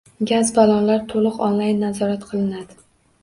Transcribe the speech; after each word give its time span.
Gaz 0.29 0.47
ballonlar 0.53 1.03
to‘liq 1.11 1.37
onlayn 1.49 1.83
nazorat 1.87 2.27
qilinadi 2.31 2.81